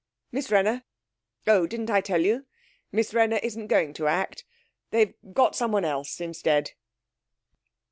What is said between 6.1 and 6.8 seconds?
instead.'